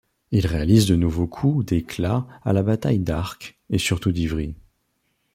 Il 0.31 0.47
réalise 0.47 0.87
de 0.87 0.95
nouveaux 0.95 1.27
coups 1.27 1.63
d'éclat 1.63 2.25
à 2.43 2.53
la 2.53 2.63
bataille 2.63 2.97
d'Arques 2.97 3.59
et 3.69 3.77
surtout 3.77 4.11
d'Ivry. 4.11 4.55